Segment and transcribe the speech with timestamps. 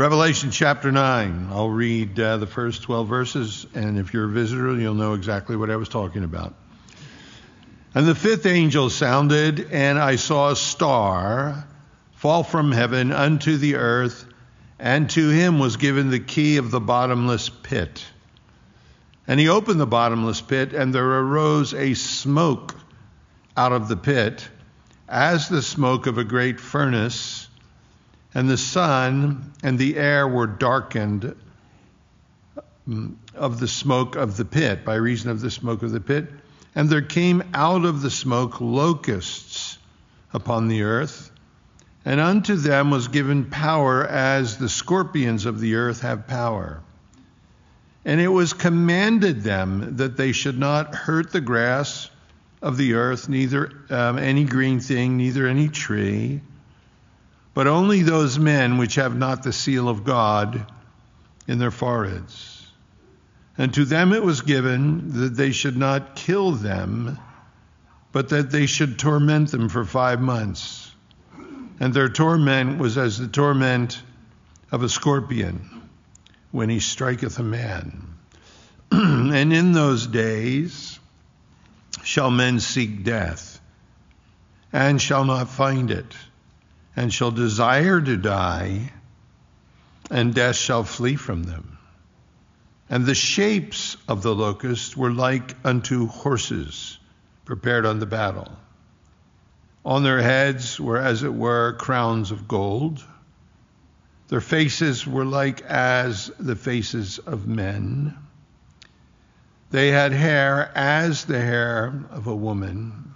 [0.00, 1.48] Revelation chapter 9.
[1.50, 5.56] I'll read uh, the first 12 verses, and if you're a visitor, you'll know exactly
[5.56, 6.54] what I was talking about.
[7.94, 11.66] And the fifth angel sounded, and I saw a star
[12.14, 14.24] fall from heaven unto the earth,
[14.78, 18.02] and to him was given the key of the bottomless pit.
[19.26, 22.74] And he opened the bottomless pit, and there arose a smoke
[23.54, 24.48] out of the pit,
[25.06, 27.39] as the smoke of a great furnace
[28.34, 31.34] and the sun and the air were darkened
[32.88, 36.28] mm, of the smoke of the pit, by reason of the smoke of the pit.
[36.74, 39.78] And there came out of the smoke locusts
[40.32, 41.32] upon the earth,
[42.04, 46.80] and unto them was given power as the scorpions of the earth have power.
[48.04, 52.08] And it was commanded them that they should not hurt the grass
[52.62, 56.40] of the earth, neither um, any green thing, neither any tree
[57.54, 60.66] but only those men which have not the seal of God
[61.48, 62.66] in their foreheads.
[63.58, 67.18] And to them it was given that they should not kill them,
[68.12, 70.92] but that they should torment them for five months.
[71.80, 74.00] And their torment was as the torment
[74.70, 75.88] of a scorpion
[76.52, 78.14] when he striketh a man.
[78.92, 80.98] and in those days
[82.02, 83.60] shall men seek death,
[84.72, 86.14] and shall not find it
[86.96, 88.92] and shall desire to die,
[90.10, 91.78] and death shall flee from them.
[92.88, 96.98] And the shapes of the locusts were like unto horses
[97.44, 98.50] prepared on the battle.
[99.84, 103.02] On their heads were, as it were, crowns of gold.
[104.28, 108.16] Their faces were like as the faces of men.
[109.70, 113.14] They had hair as the hair of a woman,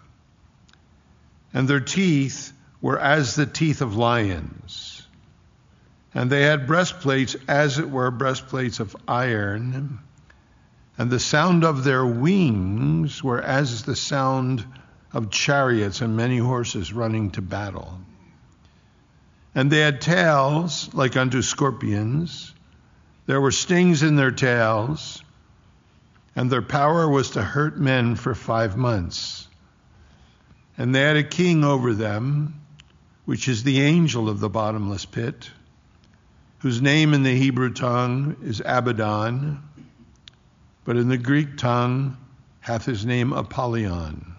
[1.53, 2.54] and their teeth
[2.85, 5.07] were as the teeth of lions.
[6.13, 10.01] And they had breastplates, as it were, breastplates of iron.
[10.99, 14.67] And the sound of their wings were as the sound
[15.15, 17.99] of chariots and many horses running to battle.
[19.55, 22.53] And they had tails like unto scorpions.
[23.25, 25.23] There were stings in their tails,
[26.37, 29.49] and their power was to hurt men for five months.
[30.77, 32.61] And they had a king over them
[33.25, 35.51] which is the angel of the bottomless pit,
[36.59, 39.63] whose name in the Hebrew tongue is Abaddon,
[40.85, 42.17] but in the Greek tongue
[42.61, 44.35] hath his name Apollyon.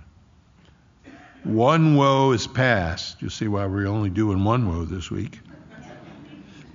[1.44, 3.22] One woe is past.
[3.22, 5.40] You see why we're only doing one woe this week.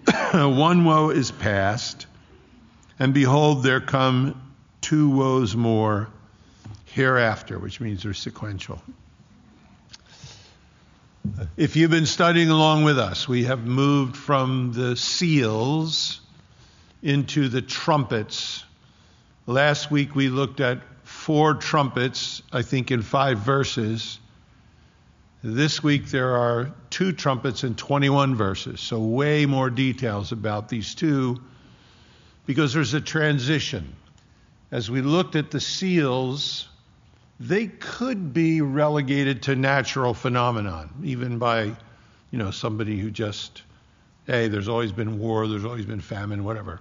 [0.33, 2.07] one woe is past,
[2.99, 4.41] and behold, there come
[4.81, 6.09] two woes more
[6.87, 8.81] hereafter, which means they're sequential.
[11.57, 16.21] If you've been studying along with us, we have moved from the seals
[17.03, 18.65] into the trumpets.
[19.47, 24.19] Last week we looked at four trumpets, I think in five verses.
[25.43, 30.95] This week there are two trumpets and 21 verses, so way more details about these
[30.95, 31.41] two
[32.47, 33.95] because there's a transition.
[34.71, 36.69] As we looked at the seals,
[37.41, 41.63] they could be relegated to natural phenomenon, even by,
[42.31, 43.63] you know, somebody who just,
[44.27, 46.81] hey, there's always been war, there's always been famine, whatever.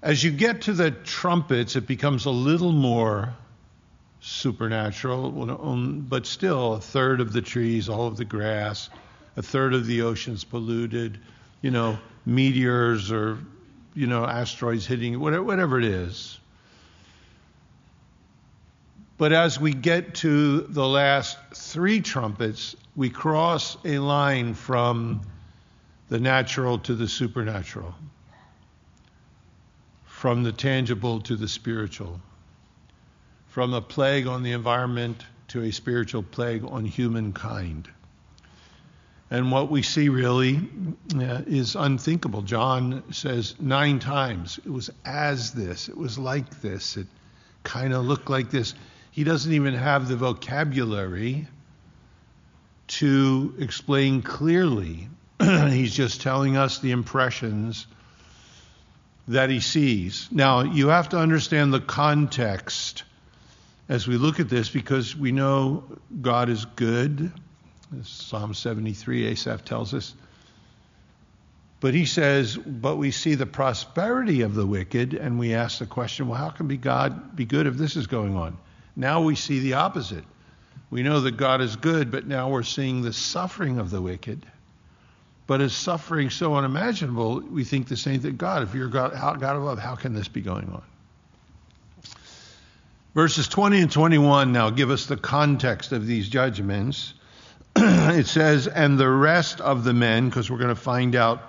[0.00, 3.34] As you get to the trumpets, it becomes a little more
[4.20, 8.90] supernatural, um, but still, a third of the trees, all of the grass,
[9.36, 11.18] a third of the oceans polluted,
[11.62, 13.38] you know, meteors or,
[13.94, 16.38] you know, asteroids hitting, whatever, whatever it is.
[19.16, 25.22] But as we get to the last three trumpets, we cross a line from
[26.08, 27.94] the natural to the supernatural,
[30.04, 32.20] from the tangible to the spiritual,
[33.46, 37.88] from a plague on the environment to a spiritual plague on humankind.
[39.30, 40.60] And what we see really
[41.16, 42.42] uh, is unthinkable.
[42.42, 47.06] John says nine times it was as this, it was like this, it
[47.62, 48.74] kind of looked like this.
[49.14, 51.46] He doesn't even have the vocabulary
[52.88, 55.08] to explain clearly.
[55.40, 57.86] He's just telling us the impressions
[59.28, 60.26] that he sees.
[60.32, 63.04] Now, you have to understand the context
[63.88, 65.84] as we look at this because we know
[66.20, 67.30] God is good.
[68.02, 70.12] Psalm 73, Asaph tells us.
[71.78, 75.86] But he says, but we see the prosperity of the wicked, and we ask the
[75.86, 78.56] question, well, how can be God be good if this is going on?
[78.96, 80.24] Now we see the opposite.
[80.90, 84.46] We know that God is good, but now we're seeing the suffering of the wicked.
[85.46, 88.36] But as suffering so unimaginable, we think the same thing.
[88.36, 90.82] God, if you're God, God of love, how can this be going on?
[93.14, 97.14] Verses 20 and 21 now give us the context of these judgments.
[97.76, 101.42] it says, and the rest of the men, because we're going to find out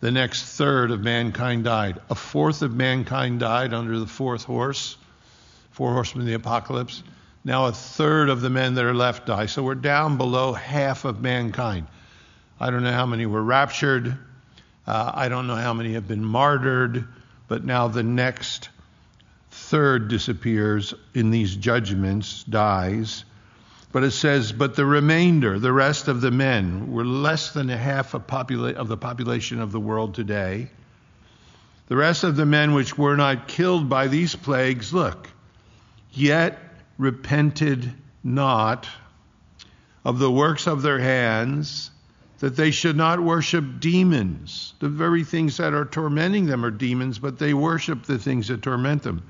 [0.00, 2.00] the next third of mankind died.
[2.10, 4.96] A fourth of mankind died under the fourth horse,
[5.78, 7.04] four horsemen of the apocalypse.
[7.44, 9.46] Now a third of the men that are left die.
[9.46, 11.86] So we're down below half of mankind.
[12.58, 14.18] I don't know how many were raptured.
[14.88, 17.06] Uh, I don't know how many have been martyred.
[17.46, 18.70] But now the next
[19.52, 23.24] third disappears in these judgments, dies.
[23.92, 27.76] But it says, but the remainder, the rest of the men, were less than a
[27.76, 30.70] half of, popula- of the population of the world today.
[31.86, 35.28] The rest of the men which were not killed by these plagues, look,
[36.12, 36.58] yet
[36.98, 37.92] repented
[38.24, 38.88] not
[40.04, 41.90] of the works of their hands,
[42.38, 44.74] that they should not worship demons.
[44.78, 48.62] The very things that are tormenting them are demons, but they worship the things that
[48.62, 49.28] torment them.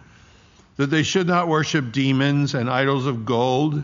[0.76, 3.82] That they should not worship demons and idols of gold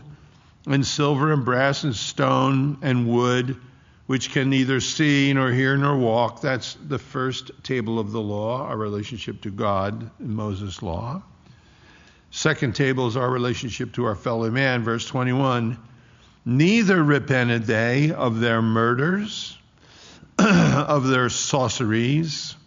[0.67, 3.57] and silver and brass and stone and wood,
[4.05, 6.41] which can neither see nor hear nor walk.
[6.41, 11.23] That's the first table of the law, our relationship to God in Moses' law.
[12.35, 15.77] Second table is our relationship to our fellow man, verse 21.
[16.43, 19.57] Neither repented they of their murders,
[20.37, 22.57] of their sorceries,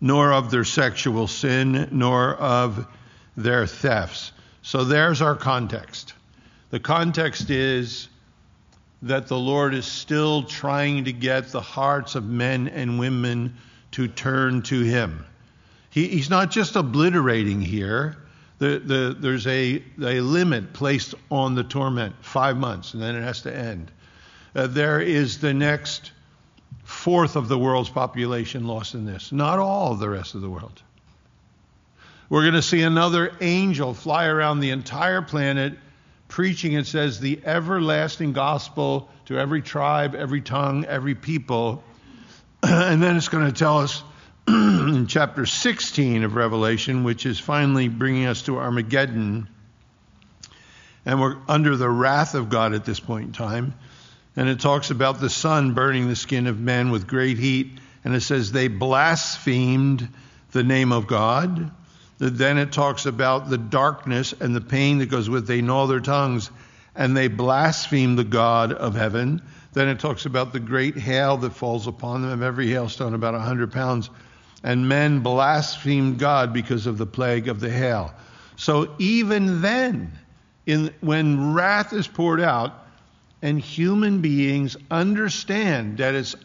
[0.00, 2.86] nor of their sexual sin, nor of
[3.36, 4.30] their thefts.
[4.62, 6.14] So there's our context.
[6.70, 8.06] The context is
[9.02, 13.56] that the Lord is still trying to get the hearts of men and women
[13.90, 15.24] to turn to Him.
[15.90, 18.16] He, he's not just obliterating here.
[18.58, 23.22] The, the, there's a, a limit placed on the torment, five months, and then it
[23.22, 23.90] has to end.
[24.54, 26.12] Uh, there is the next
[26.84, 30.50] fourth of the world's population lost in this, not all of the rest of the
[30.50, 30.82] world.
[32.28, 35.78] We're going to see another angel fly around the entire planet
[36.28, 41.82] preaching, it says, the everlasting gospel to every tribe, every tongue, every people.
[42.62, 44.02] and then it's going to tell us
[44.48, 49.48] in chapter 16 of Revelation, which is finally bringing us to Armageddon.
[51.06, 53.74] And we're under the wrath of God at this point in time.
[54.36, 57.78] And it talks about the sun burning the skin of men with great heat.
[58.04, 60.08] And it says they blasphemed
[60.52, 61.70] the name of God.
[62.18, 65.46] Then it talks about the darkness and the pain that goes with it.
[65.46, 66.50] They gnaw their tongues
[66.94, 69.42] and they blaspheme the God of heaven.
[69.72, 73.38] Then it talks about the great hail that falls upon them, every hailstone about a
[73.38, 74.10] 100 pounds.
[74.62, 78.12] And men blasphemed God because of the plague of the hail.
[78.56, 80.12] So even then,
[80.66, 82.86] in, when wrath is poured out
[83.40, 86.36] and human beings understand that it's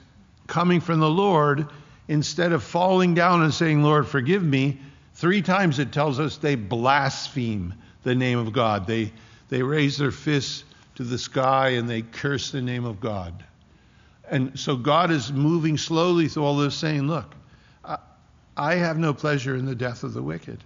[0.48, 1.68] coming from the Lord,
[2.08, 4.80] instead of falling down and saying, Lord, forgive me,
[5.16, 7.74] Three times it tells us they blaspheme
[8.04, 8.86] the name of God.
[8.86, 9.14] They,
[9.48, 10.66] they raise their fists
[10.96, 13.44] to the sky and they curse the name of God.
[14.30, 17.34] And so God is moving slowly through all this, saying, Look,
[18.58, 20.64] I have no pleasure in the death of the wicked.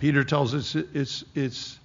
[0.00, 1.78] Peter tells us it's, it's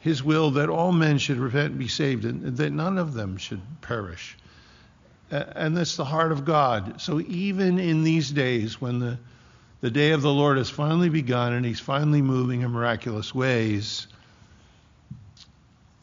[0.00, 3.36] his will that all men should repent and be saved, and that none of them
[3.36, 4.36] should perish.
[5.30, 7.00] And that's the heart of God.
[7.00, 9.18] So even in these days when the
[9.80, 14.08] the day of the Lord has finally begun and he's finally moving in miraculous ways,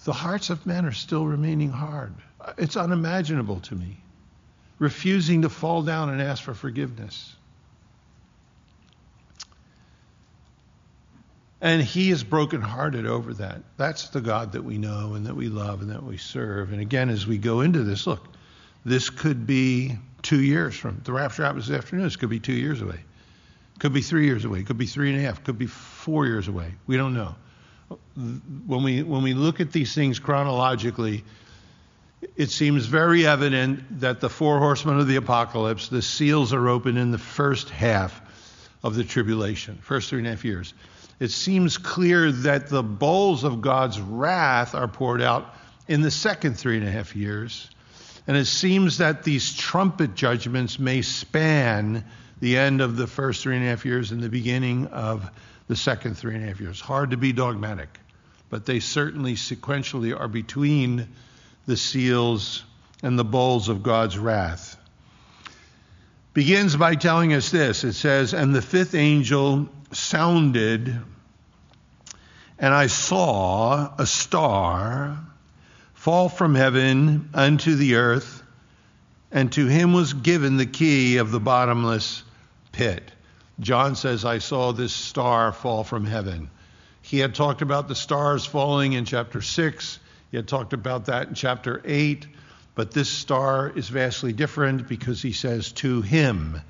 [0.05, 2.13] the hearts of men are still remaining hard.
[2.57, 3.97] It's unimaginable to me.
[4.79, 7.35] Refusing to fall down and ask for forgiveness.
[11.61, 13.61] And he is brokenhearted over that.
[13.77, 16.71] That's the God that we know and that we love and that we serve.
[16.71, 18.27] And again, as we go into this, look,
[18.83, 22.05] this could be two years from the rapture happens this afternoon.
[22.05, 22.99] This could be two years away.
[23.79, 24.63] Could be three years away.
[24.63, 25.43] Could be three and a half.
[25.43, 26.73] Could be four years away.
[26.87, 27.35] We don't know.
[28.65, 31.23] When we when we look at these things chronologically,
[32.35, 36.97] it seems very evident that the four horsemen of the apocalypse, the seals are open
[36.97, 38.21] in the first half
[38.83, 40.73] of the tribulation, first three and a half years.
[41.19, 45.55] It seems clear that the bowls of God's wrath are poured out
[45.87, 47.69] in the second three and a half years.
[48.27, 52.03] And it seems that these trumpet judgments may span
[52.39, 55.29] the end of the first three and a half years and the beginning of
[55.67, 56.81] the second three and a half years.
[56.81, 57.99] Hard to be dogmatic,
[58.49, 61.07] but they certainly sequentially are between
[61.65, 62.63] the seals
[63.03, 64.77] and the bowls of God's wrath.
[66.33, 71.01] Begins by telling us this it says, And the fifth angel sounded,
[72.59, 75.17] and I saw a star
[75.93, 78.43] fall from heaven unto the earth
[79.35, 82.23] and to him was given the key of the bottomless
[82.71, 83.11] pit.
[83.59, 86.49] John says, I saw this star fall from heaven.
[87.01, 89.99] He had talked about the stars falling in chapter 6.
[90.31, 92.27] He had talked about that in chapter 8.
[92.75, 96.61] But this star is vastly different because he says, to him.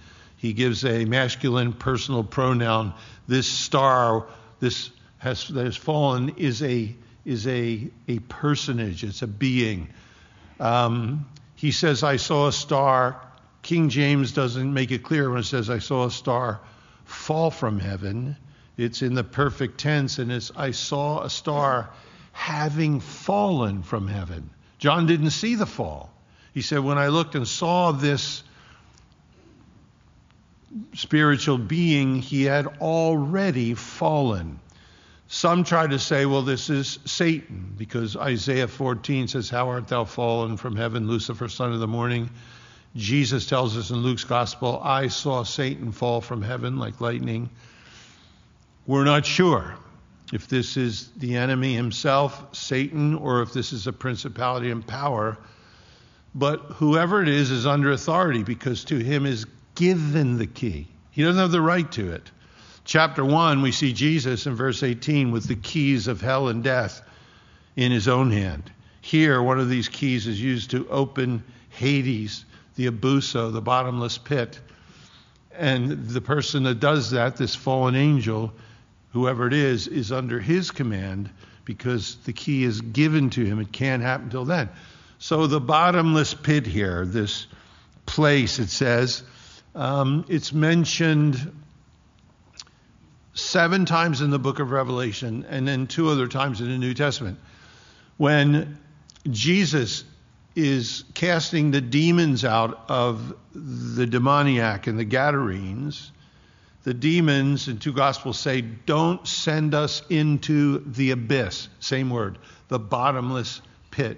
[0.45, 2.93] He gives a masculine personal pronoun.
[3.27, 4.27] This star,
[4.59, 9.89] this has, that has fallen, is a, is a, a personage, it's a being.
[10.59, 11.25] Um,
[11.55, 13.19] he says, I saw a star.
[13.63, 16.59] King James doesn't make it clear when it says, I saw a star
[17.05, 18.37] fall from heaven.
[18.77, 21.89] It's in the perfect tense, and it's, I saw a star
[22.33, 24.51] having fallen from heaven.
[24.77, 26.13] John didn't see the fall.
[26.53, 28.43] He said, When I looked and saw this
[30.93, 34.59] spiritual being, he had already fallen.
[35.27, 40.05] Some try to say, well, this is Satan, because Isaiah 14 says, How art thou
[40.05, 42.29] fallen from heaven, Lucifer, son of the morning?
[42.95, 47.49] Jesus tells us in Luke's gospel, I saw Satan fall from heaven like lightning.
[48.87, 49.75] We're not sure
[50.31, 55.37] if this is the enemy himself, Satan, or if this is a principality and power.
[56.33, 60.87] But whoever it is is under authority because to him is given the key.
[61.11, 62.31] He doesn't have the right to it.
[62.83, 67.01] Chapter 1, we see Jesus in verse 18 with the keys of hell and death
[67.75, 68.71] in his own hand.
[69.01, 74.59] Here, one of these keys is used to open Hades, the abuso, the bottomless pit.
[75.57, 78.53] And the person that does that, this fallen angel,
[79.13, 81.29] whoever it is, is under his command
[81.63, 83.59] because the key is given to him.
[83.59, 84.69] It can't happen till then.
[85.17, 87.47] So the bottomless pit here, this
[88.05, 89.23] place, it says,
[89.75, 91.51] um, it's mentioned
[93.33, 96.93] seven times in the book of Revelation and then two other times in the New
[96.93, 97.37] Testament.
[98.17, 98.79] When
[99.29, 100.05] Jesus
[100.55, 106.11] is casting the demons out of the demoniac and the Gadarenes,
[106.83, 111.67] the demons in two gospels say, Don't send us into the abyss.
[111.81, 112.37] Same word,
[112.69, 114.17] the bottomless pit.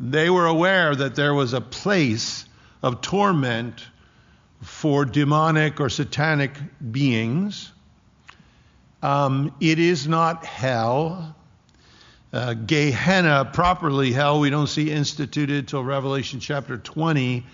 [0.00, 2.44] They were aware that there was a place
[2.82, 3.86] of torment
[4.62, 6.52] for demonic or satanic
[6.90, 7.72] beings
[9.02, 11.36] um, it is not hell.
[12.32, 17.44] Uh, Gehenna, properly hell, we don't see instituted till Revelation chapter 20.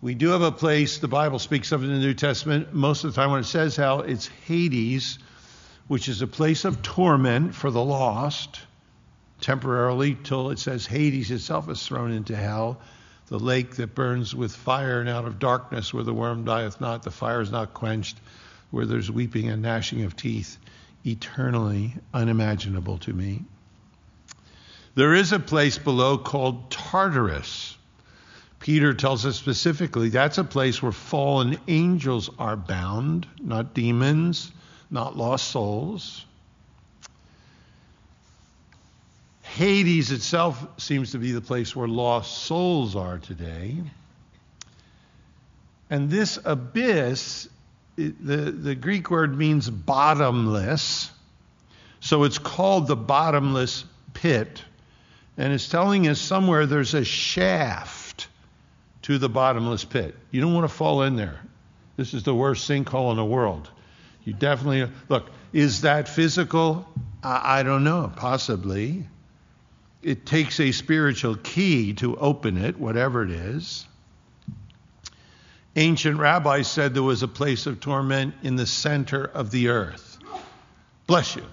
[0.00, 2.72] We do have a place the Bible speaks of in the New Testament.
[2.72, 5.18] Most of the time, when it says hell, it's Hades,
[5.88, 8.60] which is a place of torment for the lost,
[9.40, 12.80] temporarily, till it says Hades itself is thrown into hell,
[13.28, 17.02] the lake that burns with fire and out of darkness, where the worm dieth not,
[17.02, 18.18] the fire is not quenched
[18.74, 20.58] where there's weeping and gnashing of teeth,
[21.06, 23.44] eternally unimaginable to me.
[24.96, 27.76] There is a place below called Tartarus.
[28.58, 34.50] Peter tells us specifically that's a place where fallen angels are bound, not demons,
[34.90, 36.24] not lost souls.
[39.54, 43.76] Hades itself seems to be the place where lost souls are today.
[45.88, 47.48] And this abyss
[47.96, 51.10] the, the Greek word means bottomless.
[52.00, 54.62] So it's called the bottomless pit.
[55.36, 58.28] And it's telling us somewhere there's a shaft
[59.02, 60.16] to the bottomless pit.
[60.32, 61.40] You don't want to fall in there.
[61.96, 63.70] This is the worst sinkhole in the world.
[64.24, 66.88] You definitely, look, is that physical?
[67.22, 69.06] I, I don't know, possibly.
[70.04, 73.86] It takes a spiritual key to open it, whatever it is.
[75.76, 80.18] Ancient rabbis said there was a place of torment in the center of the earth.
[81.06, 81.44] Bless you.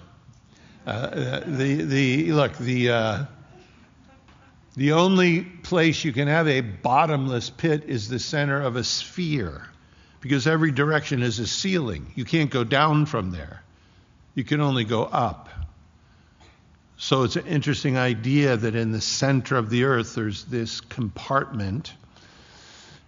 [0.86, 3.24] Uh, the, the, look, the, uh,
[4.76, 9.66] the only place you can have a bottomless pit is the center of a sphere
[10.20, 12.12] because every direction is a ceiling.
[12.14, 13.62] You can't go down from there,
[14.34, 15.48] you can only go up.
[17.02, 21.92] So it's an interesting idea that in the center of the earth there's this compartment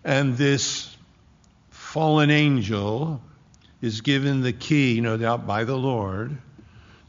[0.02, 0.96] and this
[1.70, 3.22] fallen angel
[3.80, 6.36] is given the key, no doubt by the Lord,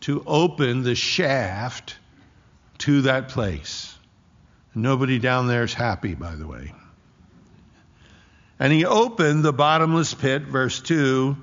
[0.02, 1.98] to open the shaft
[2.78, 3.98] to that place.
[4.76, 6.72] Nobody down there is happy, by the way.
[8.60, 11.36] And he opened the bottomless pit, verse 2,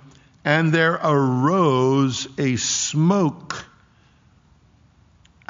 [0.44, 3.66] and there arose a smoke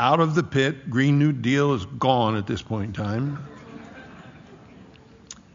[0.03, 0.91] out of the pit.
[0.91, 3.47] Green New Deal is gone at this point in time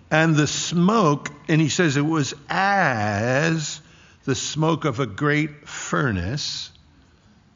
[0.09, 3.81] and the smoke, and he says it was as
[4.25, 6.71] the smoke of a great furnace.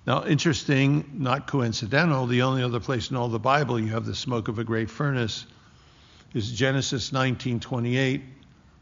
[0.05, 4.15] Now, interesting, not coincidental, the only other place in all the Bible you have the
[4.15, 5.45] smoke of a great furnace
[6.33, 8.21] is Genesis 19:28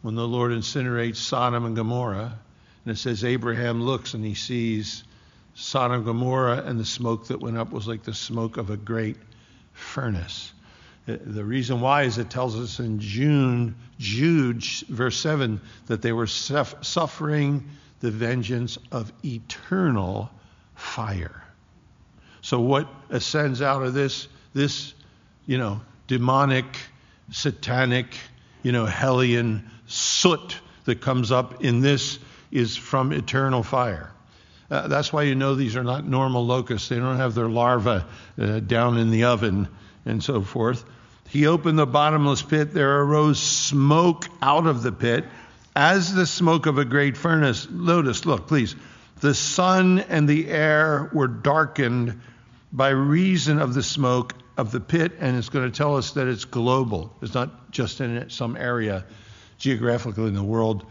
[0.02, 2.40] when the Lord incinerates Sodom and Gomorrah.
[2.86, 5.04] And it says Abraham looks and he sees
[5.60, 8.78] Sodom and Gomorrah and the smoke that went up was like the smoke of a
[8.78, 9.18] great
[9.74, 10.54] furnace.
[11.06, 16.14] Uh, the reason why is it tells us in June, Jude, verse 7, that they
[16.14, 20.32] were suffering the vengeance of eternal
[20.76, 21.44] fire.
[22.42, 24.94] So what ascends out of this, this,
[25.46, 26.78] you know, demonic,
[27.32, 28.16] satanic,
[28.64, 32.18] you know, hellion soot that comes up in this
[32.50, 34.14] is from eternal fire.
[34.70, 36.90] Uh, that's why you know these are not normal locusts.
[36.90, 38.04] They don't have their larvae
[38.40, 39.68] uh, down in the oven
[40.06, 40.86] and so forth.
[41.30, 42.74] He opened the bottomless pit.
[42.74, 45.26] There arose smoke out of the pit
[45.76, 47.70] as the smoke of a great furnace.
[47.70, 48.76] Notice, look, please.
[49.22, 52.22] The sun and the air were darkened
[52.72, 56.28] by reason of the smoke of the pit, and it's going to tell us that
[56.28, 57.14] it's global.
[57.22, 59.06] It's not just in some area
[59.58, 60.86] geographically in the world.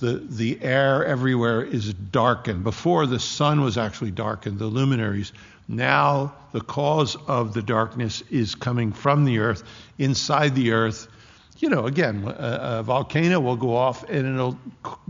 [0.00, 2.62] The, the air everywhere is darkened.
[2.62, 5.32] Before, the sun was actually darkened, the luminaries.
[5.66, 9.64] Now, the cause of the darkness is coming from the earth,
[9.98, 11.08] inside the earth.
[11.58, 14.58] You know, again, a, a volcano will go off and it'll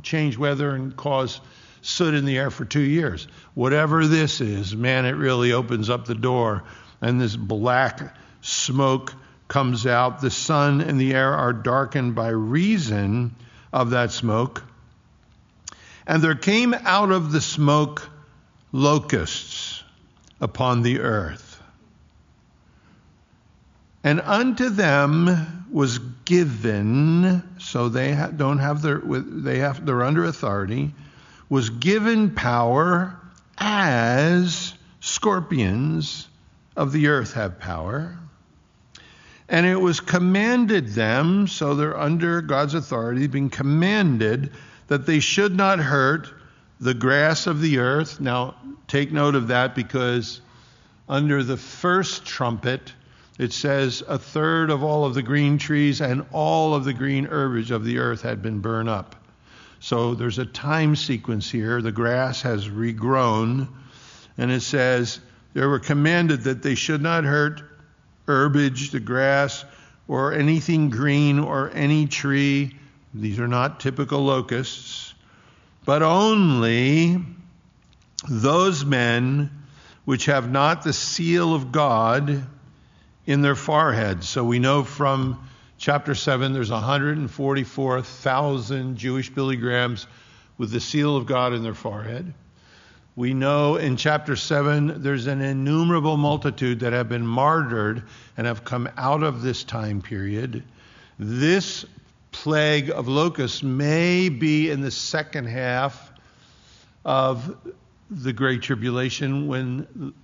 [0.03, 1.41] change weather and cause
[1.83, 3.29] soot in the air for two years.
[3.55, 6.65] Whatever this is, man, it really opens up the door,
[7.01, 9.15] and this black smoke
[9.49, 10.21] comes out.
[10.21, 13.35] The sun and the air are darkened by reason
[13.73, 14.63] of that smoke.
[16.09, 18.09] And there came out of the smoke
[18.73, 19.85] locusts
[20.41, 21.63] upon the earth.
[24.03, 30.95] And unto them was given, so they don't have their, they have, they're under authority,
[31.51, 33.15] was given power
[33.59, 36.27] as scorpions
[36.75, 38.17] of the earth have power.
[39.47, 44.53] And it was commanded them, so they're under God's authority, being commanded
[44.89, 46.29] that they should not hurt
[46.81, 48.21] the grass of the earth.
[48.21, 50.41] Now, take note of that because
[51.09, 52.93] under the first trumpet,
[53.39, 57.25] it says a third of all of the green trees and all of the green
[57.27, 59.15] herbage of the earth had been burned up.
[59.81, 61.81] So there's a time sequence here.
[61.81, 63.69] The grass has regrown,
[64.37, 65.21] and it says
[65.55, 67.63] they were commanded that they should not hurt
[68.27, 69.65] herbage, the grass,
[70.09, 72.75] or anything green or any tree
[73.15, 75.15] these are not typical locusts,
[75.85, 77.25] but only
[78.29, 79.51] those men
[80.05, 82.45] which have not the seal of God
[83.27, 84.29] in their foreheads.
[84.29, 90.07] So we know from chapter 7 there's 144,000 Jewish Billy Grahams
[90.57, 92.33] with the seal of God in their forehead.
[93.17, 98.05] We know in chapter 7 there's an innumerable multitude that have been martyred
[98.37, 100.63] and have come out of this time period.
[101.19, 101.85] This
[102.43, 106.13] plague of locusts may be in the second half
[107.05, 107.57] of
[108.11, 110.15] the Great Tribulation when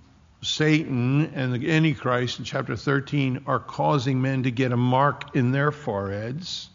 [0.41, 5.51] Satan and the Antichrist in chapter 13 are causing men to get a mark in
[5.51, 6.69] their foreheads.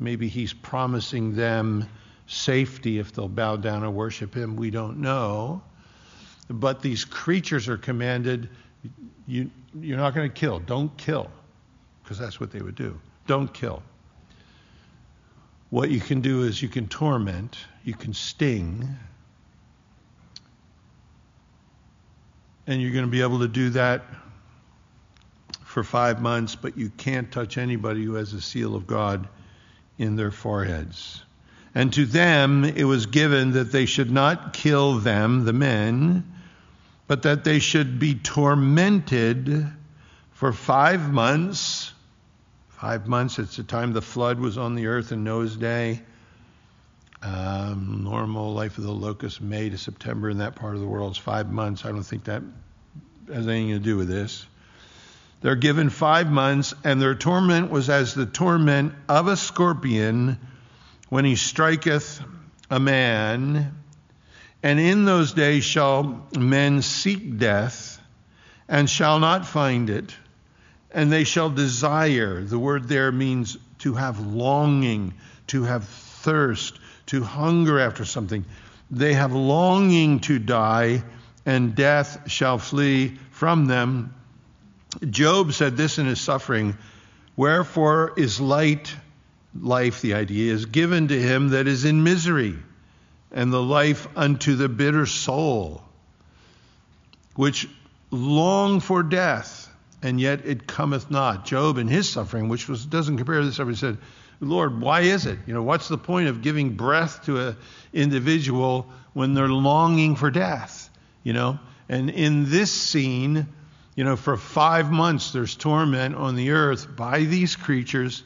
[0.00, 1.88] Maybe he's promising them
[2.26, 4.56] safety if they'll bow down and worship him.
[4.56, 5.62] We don't know.
[6.48, 8.48] But these creatures are commanded
[9.26, 9.50] you,
[9.80, 10.58] you're not going to kill.
[10.58, 11.30] Don't kill.
[12.02, 12.98] Because that's what they would do.
[13.26, 13.82] Don't kill.
[15.70, 18.88] What you can do is you can torment, you can sting,
[22.66, 24.02] and you're going to be able to do that
[25.64, 29.28] for five months, but you can't touch anybody who has a seal of God
[29.98, 31.22] in their foreheads.
[31.74, 36.32] And to them it was given that they should not kill them, the men,
[37.06, 39.66] but that they should be tormented
[40.32, 41.92] for five months
[42.80, 46.02] Five months, it's the time the flood was on the earth in Noah's day.
[47.22, 51.12] Um, normal life of the locust, May to September in that part of the world
[51.12, 51.86] is five months.
[51.86, 52.42] I don't think that
[53.32, 54.44] has anything to do with this.
[55.40, 60.38] They're given five months, and their torment was as the torment of a scorpion
[61.08, 62.22] when he striketh
[62.70, 63.74] a man.
[64.62, 67.98] And in those days shall men seek death,
[68.68, 70.14] and shall not find it
[70.96, 72.42] and they shall desire.
[72.42, 75.12] The word there means to have longing,
[75.48, 78.46] to have thirst, to hunger after something.
[78.90, 81.04] They have longing to die,
[81.44, 84.14] and death shall flee from them.
[85.10, 86.78] Job said this in his suffering
[87.36, 88.96] Wherefore is light,
[89.54, 92.56] life, the idea is given to him that is in misery,
[93.30, 95.84] and the life unto the bitter soul,
[97.34, 97.68] which
[98.10, 99.65] long for death
[100.02, 101.46] and yet it cometh not.
[101.46, 103.98] Job in his suffering, which was doesn't compare to this suffering, said,
[104.40, 105.38] Lord, why is it?
[105.46, 107.56] You know, what's the point of giving breath to an
[107.92, 110.90] individual when they're longing for death?
[111.22, 113.46] You know, and in this scene,
[113.94, 118.22] you know, for five months there's torment on the earth by these creatures.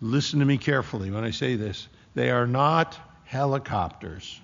[0.00, 1.88] Listen to me carefully when I say this.
[2.14, 4.40] They are not helicopters.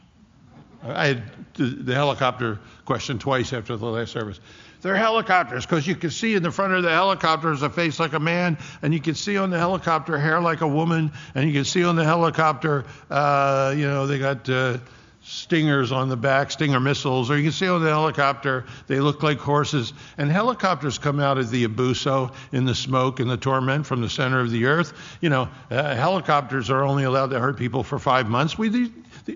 [0.83, 1.23] I had
[1.55, 4.39] the helicopter question twice after the last service.
[4.83, 7.99] They're helicopters because you can see in the front of the helicopter is a face
[7.99, 11.47] like a man, and you can see on the helicopter hair like a woman, and
[11.47, 14.79] you can see on the helicopter, uh, you know, they got uh,
[15.27, 19.23] stingers on the back, stinger missiles, or you can see on the helicopter they look
[19.23, 19.93] like horses.
[20.19, 24.09] And helicopters come out of the Abuso in the smoke and the torment from the
[24.09, 24.93] center of the earth.
[25.21, 28.57] You know, uh, helicopters are only allowed to hurt people for five months.
[28.57, 28.91] We, these,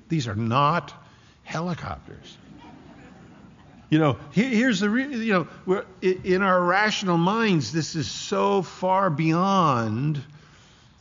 [0.08, 0.94] these are not
[1.42, 2.36] helicopters.
[3.90, 10.22] You know, here's the, you know, in our rational minds, this is so far beyond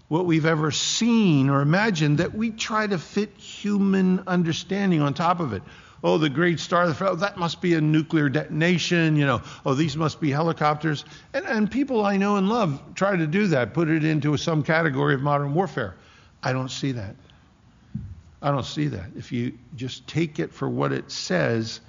[0.07, 5.39] what we've ever seen or imagined that we try to fit human understanding on top
[5.39, 5.61] of it.
[6.03, 9.43] Oh, the great star, that must be a nuclear detonation, you know.
[9.65, 11.05] Oh, these must be helicopters.
[11.33, 14.63] And, and people I know and love try to do that, put it into some
[14.63, 15.95] category of modern warfare.
[16.41, 17.15] I don't see that.
[18.41, 19.11] I don't see that.
[19.15, 21.81] If you just take it for what it says,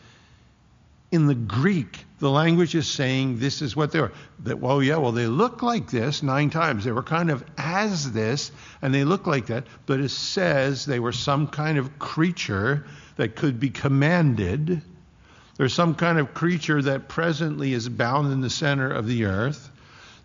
[1.11, 4.13] in the Greek, the language is saying this is what they are.
[4.45, 6.85] That, well, yeah, well, they look like this nine times.
[6.85, 11.01] They were kind of as this, and they look like that, but it says they
[11.01, 14.83] were some kind of creature that could be commanded.
[15.57, 19.71] There's some kind of creature that presently is bound in the center of the earth.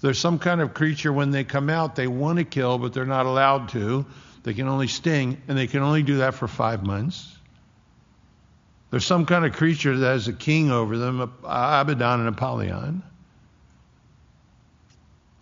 [0.02, 3.06] There's some kind of creature when they come out, they want to kill, but they're
[3.06, 4.06] not allowed to.
[4.44, 7.35] They can only sting, and they can only do that for five months.
[8.96, 13.04] There's some kind of creature that has a king over them, Abaddon and Apollyon.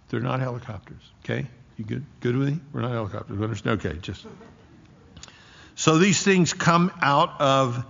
[0.10, 1.04] They're not helicopters.
[1.24, 1.46] Okay?
[1.78, 2.04] You good?
[2.22, 2.60] Good with me?
[2.74, 3.40] We're not helicopters.
[3.40, 3.86] understand?
[3.86, 4.26] Okay, just.
[5.76, 7.86] So these things come out of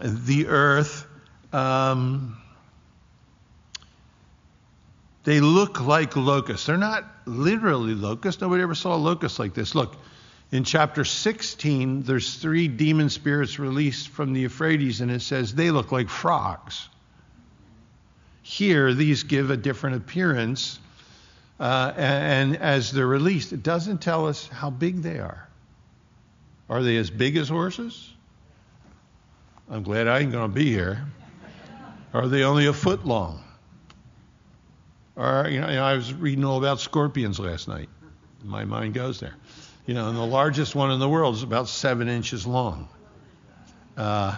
[0.00, 1.06] the earth.
[1.52, 2.36] Um,
[5.22, 6.66] they look like locusts.
[6.66, 8.40] They're not literally locusts.
[8.40, 9.76] Nobody ever saw a locust like this.
[9.76, 9.94] Look,
[10.50, 15.70] in chapter 16, there's three demon spirits released from the Euphrates, and it says they
[15.70, 16.88] look like frogs.
[18.42, 20.78] Here, these give a different appearance,
[21.58, 25.48] uh, and, and as they're released, it doesn't tell us how big they are.
[26.68, 28.12] Are they as big as horses?
[29.70, 31.06] I'm glad I ain't going to be here.
[32.12, 33.42] Are they only a foot long?
[35.16, 37.88] Or, you know, I was reading all about scorpions last night.
[38.42, 39.34] My mind goes there.
[39.86, 42.88] You know, and the largest one in the world is about seven inches long.
[43.96, 44.36] Uh,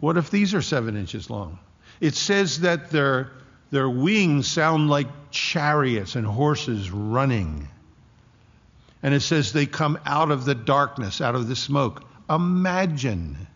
[0.00, 1.58] what if these are seven inches long?
[2.00, 3.30] It says that their,
[3.70, 7.68] their wings sound like chariots and horses running.
[9.02, 12.04] And it says they come out of the darkness, out of the smoke.
[12.28, 13.46] Imagine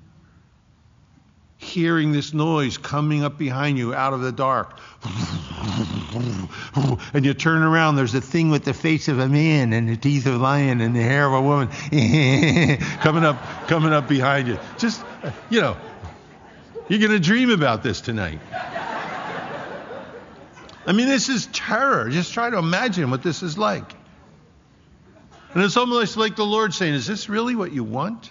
[1.63, 4.79] hearing this noise coming up behind you out of the dark.
[7.15, 9.97] And you turn around, there's a thing with the face of a man and the
[9.97, 11.69] teeth of a lion and the hair of a woman
[13.01, 14.59] coming up coming up behind you.
[14.79, 15.05] Just
[15.51, 15.77] you know,
[16.89, 18.41] you're going to dream about this tonight.
[20.85, 22.09] I mean, this is terror.
[22.11, 23.95] Just try to imagine what this is like.
[25.55, 28.31] And it's almost like the Lord saying, Is this really what you want?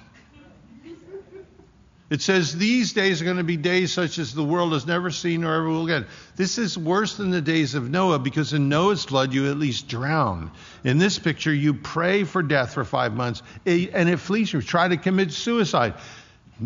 [2.12, 5.12] It says these days are going to be days such as the world has never
[5.12, 6.06] seen or ever will again.
[6.36, 9.88] This is worse than the days of Noah because in Noah's flood you at least
[9.88, 10.52] drown.
[10.84, 14.62] In this picture, you pray for death for five months eh, and it flees you.
[14.62, 15.94] Try to commit suicide.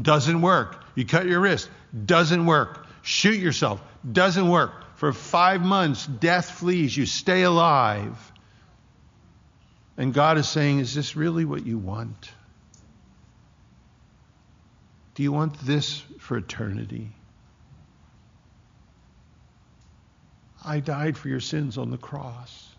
[0.02, 0.84] Doesn't work.
[0.96, 1.70] You cut your wrist.
[2.08, 2.88] Doesn't work.
[3.04, 3.80] Shoot yourself.
[4.12, 4.72] Doesn't work.
[4.96, 6.98] For five months, death flees.
[6.98, 8.18] You stay alive.
[9.96, 12.32] And God is saying, Is this really what you want?
[15.16, 17.10] Do you want this for eternity?
[20.64, 22.70] I died for your sins on the cross.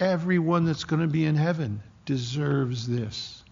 [0.00, 3.44] Everyone that's going to be in heaven deserves this.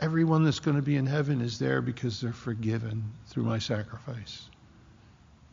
[0.00, 4.48] Everyone that's going to be in heaven is there because they're forgiven through my sacrifice.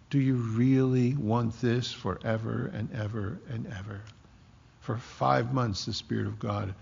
[0.09, 4.01] Do you really want this forever and ever and ever?
[4.81, 6.73] For five months, the Spirit of God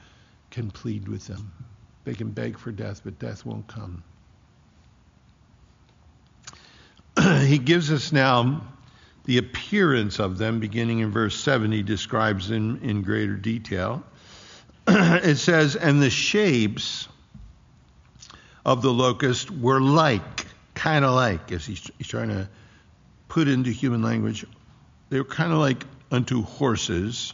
[0.52, 1.52] can plead with them.
[2.06, 4.04] They can beg for death, but death won't come.
[7.46, 8.62] he gives us now
[9.26, 11.72] the appearance of them, beginning in verse 7.
[11.72, 14.04] He describes them in greater detail.
[14.88, 17.08] it says, And the shapes
[18.66, 22.48] of the locust were like, kind of like, as he's, he's trying to
[23.28, 24.46] put into human language,
[25.10, 27.34] they were kind of like unto horses,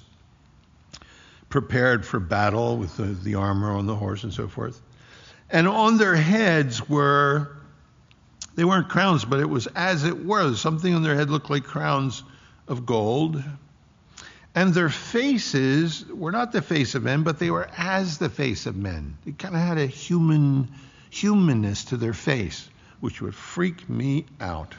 [1.51, 4.81] prepared for battle with the, the armor on the horse and so forth.
[5.49, 7.57] And on their heads were,
[8.55, 10.55] they weren't crowns, but it was as it were.
[10.55, 12.23] Something on their head looked like crowns
[12.67, 13.43] of gold.
[14.55, 18.65] And their faces were not the face of men, but they were as the face
[18.65, 19.17] of men.
[19.25, 20.69] They kind of had a human
[21.09, 22.69] humanness to their face,
[23.01, 24.73] which would freak me out.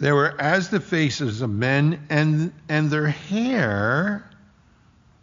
[0.00, 4.24] They were as the faces of men, and, and their hair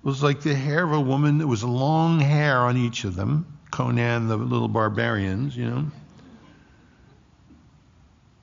[0.03, 1.39] was like the hair of a woman.
[1.39, 3.57] There was long hair on each of them.
[3.71, 5.85] Conan, the little barbarians, you know.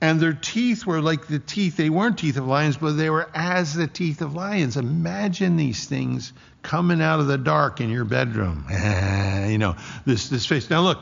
[0.01, 3.29] And their teeth were like the teeth, they weren't teeth of lions, but they were
[3.33, 4.75] as the teeth of lions.
[4.75, 8.65] Imagine these things coming out of the dark in your bedroom.
[9.49, 10.69] you know, this, this face.
[10.69, 10.99] Now look,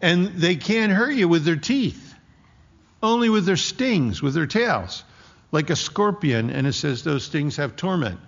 [0.00, 2.07] and they can't hurt you with their teeth
[3.02, 5.04] only with their stings, with their tails,
[5.52, 8.18] like a scorpion, and it says those stings have torment.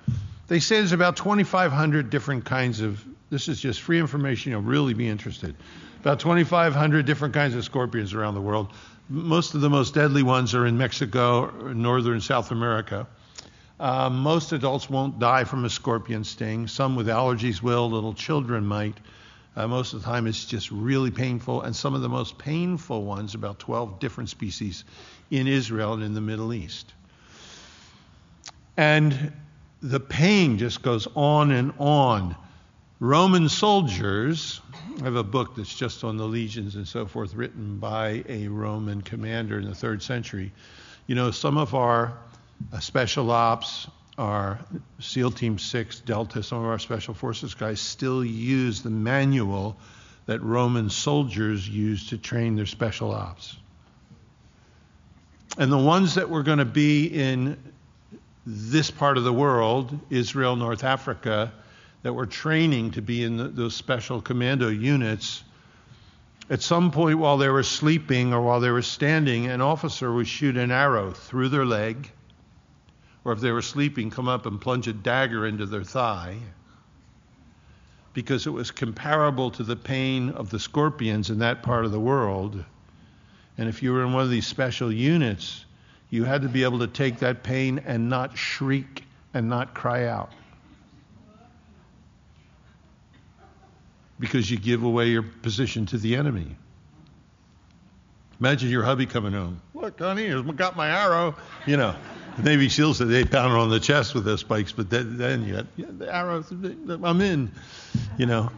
[0.48, 4.94] They say there's about 2,500 different kinds of, this is just free information, you'll really
[4.94, 5.54] be interested.
[6.00, 8.68] About 2,500 different kinds of scorpions around the world.
[9.08, 13.06] Most of the most deadly ones are in Mexico, northern South America.
[13.78, 16.68] Uh, most adults won't die from a scorpion sting.
[16.68, 18.96] Some with allergies will, little children might.
[19.56, 23.04] Uh, most of the time, it's just really painful, and some of the most painful
[23.04, 24.84] ones, about 12 different species
[25.30, 26.92] in Israel and in the Middle East.
[28.76, 29.32] And
[29.82, 32.36] the pain just goes on and on.
[33.00, 34.60] Roman soldiers,
[35.00, 38.48] I have a book that's just on the legions and so forth, written by a
[38.48, 40.52] Roman commander in the third century.
[41.06, 42.12] You know, some of our
[42.72, 43.88] uh, special ops,
[44.20, 44.58] our
[44.98, 49.78] SEAL Team 6, Delta, some of our Special Forces guys still use the manual
[50.26, 53.56] that Roman soldiers used to train their special ops.
[55.56, 57.56] And the ones that were going to be in
[58.44, 61.50] this part of the world, Israel, North Africa,
[62.02, 65.42] that were training to be in the, those special commando units,
[66.50, 70.28] at some point while they were sleeping or while they were standing, an officer would
[70.28, 72.10] shoot an arrow through their leg
[73.24, 76.38] or if they were sleeping, come up and plunge a dagger into their thigh
[78.12, 82.00] because it was comparable to the pain of the scorpions in that part of the
[82.00, 82.64] world.
[83.56, 85.64] And if you were in one of these special units,
[86.10, 90.06] you had to be able to take that pain and not shriek and not cry
[90.06, 90.32] out.
[94.18, 96.56] Because you give away your position to the enemy.
[98.40, 99.60] Imagine your hubby coming home.
[99.74, 101.36] Look, honey, I got my arrow.
[101.66, 101.94] You know.
[102.36, 105.44] The Navy SEALs said they pounded on the chest with their spikes, but then, then
[105.44, 106.50] you got yeah, the arrows.
[106.50, 107.50] I'm in,
[108.16, 108.50] you know.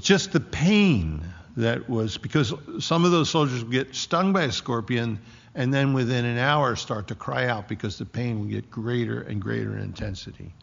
[0.00, 1.22] Just the pain
[1.56, 5.20] that was because some of those soldiers would get stung by a scorpion
[5.54, 9.20] and then within an hour start to cry out because the pain would get greater
[9.20, 10.54] and greater in intensity.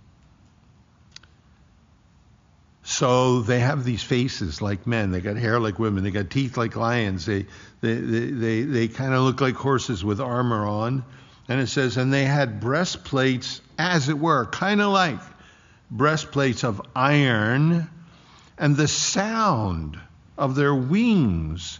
[2.89, 5.11] So they have these faces like men.
[5.11, 6.03] They got hair like women.
[6.03, 7.23] They got teeth like lions.
[7.23, 7.45] They
[7.81, 11.05] they they they, they kind of look like horses with armor on.
[11.47, 15.19] And it says, and they had breastplates, as it were, kind of like
[15.91, 17.87] breastplates of iron,
[18.57, 19.99] and the sound
[20.35, 21.77] of their wings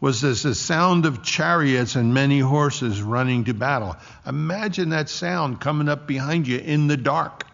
[0.00, 3.96] was as the sound of chariots and many horses running to battle.
[4.26, 7.44] Imagine that sound coming up behind you in the dark.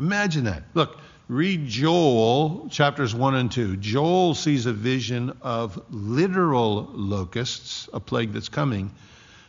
[0.00, 0.64] Imagine that.
[0.74, 3.76] Look, read Joel chapters 1 and 2.
[3.76, 8.90] Joel sees a vision of literal locusts, a plague that's coming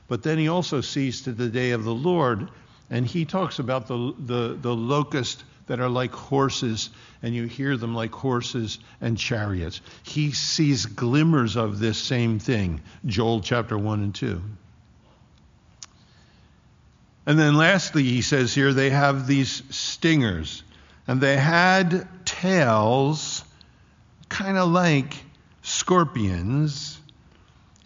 [0.08, 2.50] but then he also sees to the day of the Lord,
[2.90, 6.90] and he talks about the, the, the locusts that are like horses,
[7.22, 9.82] and you hear them like horses and chariots.
[10.04, 14.42] He sees glimmers of this same thing, Joel chapter 1 and 2.
[17.26, 20.64] And then lastly, he says here, they have these stingers,
[21.08, 23.44] and they had tails
[24.30, 25.14] kind of like
[25.62, 27.00] scorpions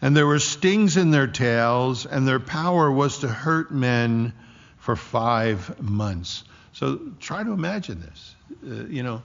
[0.01, 4.33] and there were stings in their tails, and their power was to hurt men
[4.77, 6.43] for five months.
[6.73, 8.35] So try to imagine this.
[8.67, 9.21] Uh, you know,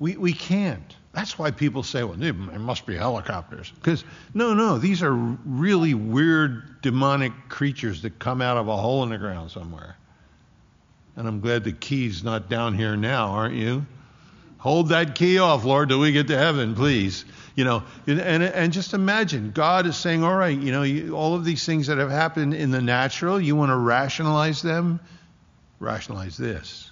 [0.00, 0.96] we, we can't.
[1.12, 3.70] That's why people say, well, there must be helicopters.
[3.70, 9.04] Because, no, no, these are really weird demonic creatures that come out of a hole
[9.04, 9.96] in the ground somewhere.
[11.16, 13.86] And I'm glad the key's not down here now, aren't you?
[14.58, 17.24] Hold that key off, Lord, till we get to heaven, please.
[17.54, 21.34] You know, and, and just imagine God is saying, all right, you know, you, all
[21.34, 25.00] of these things that have happened in the natural, you want to rationalize them?
[25.78, 26.90] Rationalize this.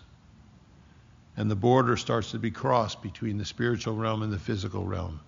[1.37, 5.20] And the border starts to be crossed between the spiritual realm and the physical realm.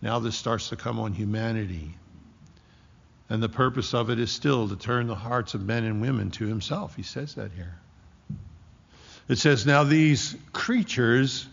[0.00, 1.94] Now this starts to come on humanity.
[3.28, 6.30] And the purpose of it is still to turn the hearts of men and women
[6.32, 6.96] to himself.
[6.96, 7.78] He says that here.
[9.28, 11.46] It says, Now these creatures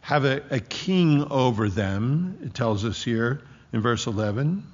[0.00, 4.64] have a, a king over them, it tells us here in verse 11,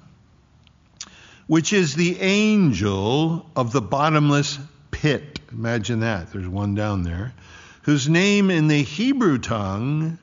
[1.47, 4.57] which is the angel of the bottomless
[4.91, 5.39] pit.
[5.51, 6.31] Imagine that.
[6.31, 7.33] There's one down there.
[7.83, 10.17] Whose name in the Hebrew tongue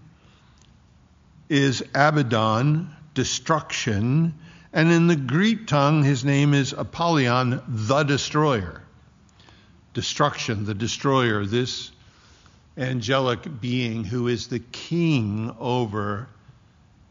[1.49, 4.35] is Abaddon, destruction,
[4.73, 8.83] and in the Greek tongue his name is Apollyon, the destroyer.
[9.95, 11.91] Destruction, the destroyer, this
[12.77, 16.29] angelic being who is the king over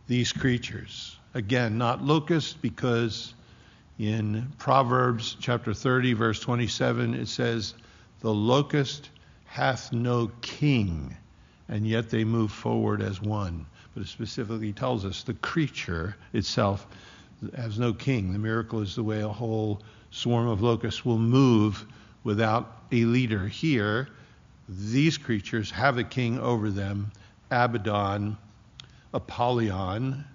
[0.07, 1.15] these creatures.
[1.33, 3.33] Again, not locust, because
[3.99, 7.75] in Proverbs chapter 30, verse 27, it says,
[8.21, 9.09] The locust
[9.45, 11.15] hath no king,
[11.69, 13.65] and yet they move forward as one.
[13.93, 16.87] But it specifically tells us the creature itself
[17.55, 18.33] has no king.
[18.33, 21.85] The miracle is the way a whole swarm of locusts will move
[22.23, 23.47] without a leader.
[23.47, 24.07] Here,
[24.67, 27.11] these creatures have a king over them,
[27.49, 28.37] Abaddon,
[29.13, 30.25] Apollyon.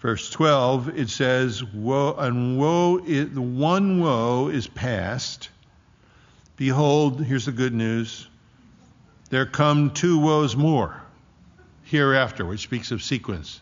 [0.00, 5.50] Verse 12, it says, woe, and woe, the one woe is past.
[6.56, 8.26] Behold, here's the good news.
[9.28, 11.00] There come two woes more
[11.84, 13.60] hereafter, which speaks of sequence.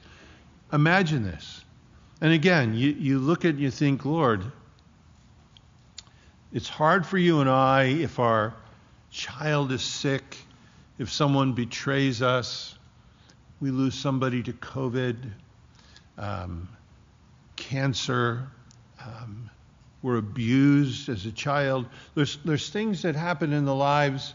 [0.73, 1.65] Imagine this.
[2.21, 4.45] And again, you, you look at it and you think, Lord,
[6.53, 8.55] it's hard for you and I if our
[9.11, 10.37] child is sick,
[10.99, 12.75] if someone betrays us,
[13.61, 15.17] we lose somebody to COVID,
[16.17, 16.69] um,
[17.57, 18.49] cancer,
[19.05, 19.51] um,
[20.03, 21.87] we're abused as a child.
[22.15, 24.35] There's, there's things that happen in the lives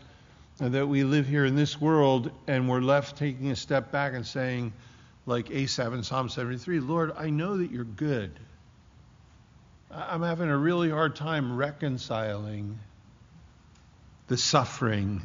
[0.60, 4.26] that we live here in this world, and we're left taking a step back and
[4.26, 4.74] saying,
[5.26, 8.40] like Asaph in Psalm 73, Lord, I know that you're good.
[9.96, 12.80] I'm having a really hard time reconciling
[14.28, 15.22] the suffering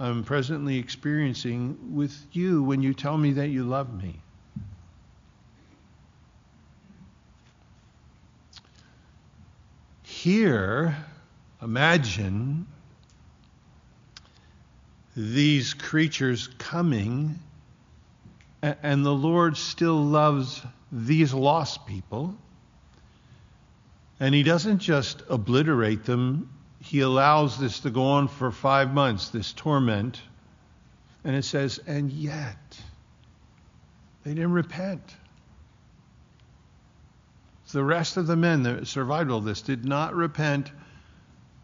[0.00, 4.18] I'm presently experiencing with you when you tell me that you love me.
[10.02, 10.96] Here,
[11.60, 12.66] imagine
[15.14, 17.38] these creatures coming,
[18.62, 22.34] and the Lord still loves these lost people.
[24.20, 26.48] And He doesn't just obliterate them
[26.80, 30.20] he allows this to go on for five months, this torment.
[31.24, 32.80] And it says, and yet
[34.24, 35.16] they didn't repent.
[37.72, 40.72] The rest of the men that survived all this did not repent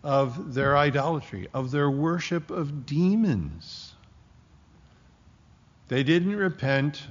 [0.04, 3.92] of their idolatry, of their worship of demons.
[5.88, 7.02] They didn't repent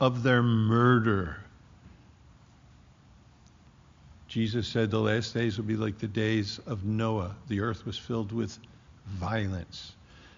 [0.00, 1.38] of their murder
[4.30, 7.34] Jesus said the last days will be like the days of Noah.
[7.48, 8.56] The earth was filled with
[9.06, 9.92] violence.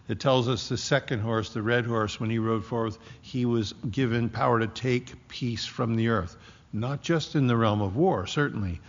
[0.09, 3.75] It tells us the second horse, the red horse, when he rode forth, he was
[3.91, 6.39] given power to take peace from the earth.
[6.73, 8.81] Not just in the realm of war, certainly,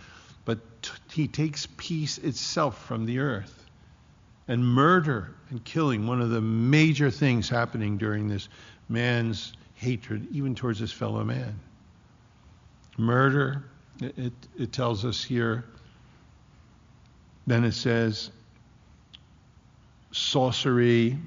[0.46, 3.66] but t- he takes peace itself from the earth.
[4.48, 8.48] And murder and killing, one of the major things happening during this
[8.88, 11.60] man's hatred, even towards his fellow man.
[12.96, 13.64] Murder,
[14.00, 15.64] it, it tells us here,
[17.46, 18.30] then it says
[20.14, 21.18] sorcery,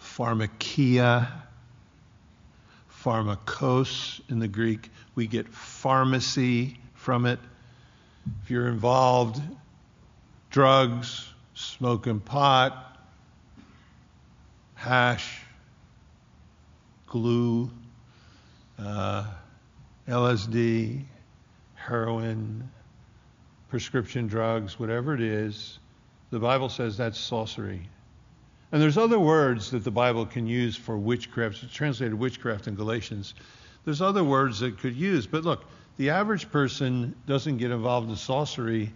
[0.00, 1.28] pharmakia,
[2.90, 4.90] pharmakos in the Greek.
[5.14, 7.38] We get pharmacy from it.
[8.42, 9.40] If you're involved,
[10.50, 12.98] drugs, smoking pot,
[14.74, 15.42] hash,
[17.06, 17.70] glue,
[18.78, 19.24] uh,
[20.08, 21.04] LSD,
[21.74, 22.68] heroin,
[23.68, 25.78] prescription drugs, whatever it is,
[26.30, 27.88] the Bible says that's sorcery.
[28.72, 31.62] And there's other words that the Bible can use for witchcraft.
[31.62, 33.34] It's translated witchcraft in Galatians.
[33.84, 35.26] There's other words that could use.
[35.26, 35.64] But look,
[35.96, 38.92] the average person doesn't get involved in sorcery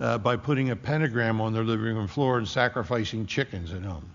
[0.00, 4.08] uh, by putting a pentagram on their living room floor and sacrificing chickens at home.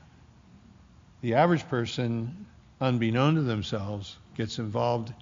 [1.22, 2.46] The average person,
[2.80, 5.14] unbeknown to themselves, gets involved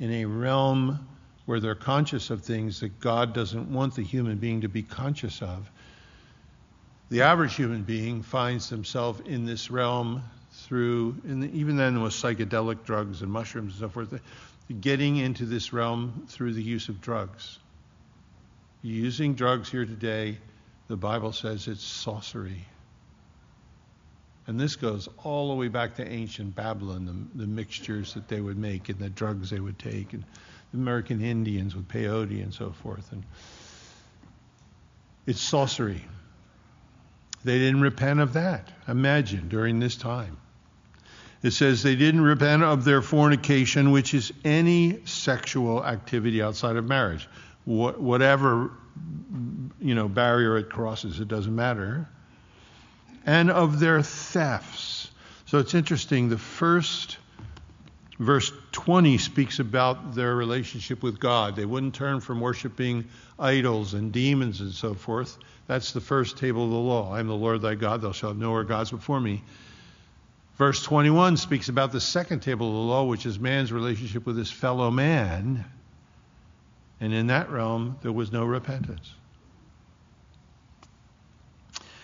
[0.00, 1.06] in a realm
[1.44, 5.42] where they're conscious of things that God doesn't want the human being to be conscious
[5.42, 5.70] of.
[7.10, 10.22] The average human being finds himself in this realm
[10.52, 14.20] through, even then with psychedelic drugs and mushrooms and so forth,
[14.80, 17.58] getting into this realm through the use of drugs.
[18.82, 20.38] Using drugs here today,
[20.88, 22.64] the Bible says it's sorcery.
[24.50, 28.40] And this goes all the way back to ancient Babylon, the, the mixtures that they
[28.40, 30.24] would make and the drugs they would take, and
[30.72, 33.12] the American Indians with peyote and so forth.
[33.12, 33.22] And
[35.24, 36.04] it's sorcery.
[37.44, 38.68] They didn't repent of that.
[38.88, 40.36] Imagine during this time.
[41.44, 46.88] It says they didn't repent of their fornication, which is any sexual activity outside of
[46.88, 47.28] marriage.
[47.66, 48.72] Wh- whatever
[49.80, 52.08] you know barrier it crosses, it doesn't matter.
[53.26, 55.10] And of their thefts.
[55.46, 56.28] So it's interesting.
[56.28, 57.18] The first
[58.18, 61.56] verse 20 speaks about their relationship with God.
[61.56, 63.06] They wouldn't turn from worshiping
[63.38, 65.38] idols and demons and so forth.
[65.66, 67.12] That's the first table of the law.
[67.12, 69.42] I am the Lord thy God, thou shalt know our gods before me.
[70.56, 74.36] Verse 21 speaks about the second table of the law, which is man's relationship with
[74.36, 75.64] his fellow man.
[77.00, 79.10] And in that realm, there was no repentance.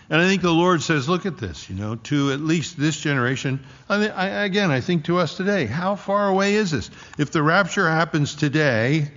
[0.09, 2.97] And I think the Lord says, look at this, you know, to at least this
[2.97, 3.59] generation.
[3.89, 6.89] I mean, I, again, I think to us today, how far away is this?
[7.17, 9.11] If the rapture happens today,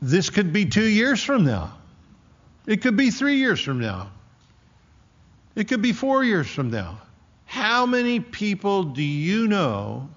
[0.00, 1.76] this could be two years from now.
[2.66, 4.10] It could be three years from now.
[5.56, 7.00] It could be four years from now.
[7.46, 10.08] How many people do you know